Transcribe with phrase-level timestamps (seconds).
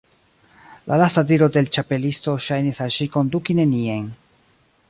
[0.91, 4.13] La lasta diro de l' Ĉapelisto ŝajnis al ŝi konduki nenien.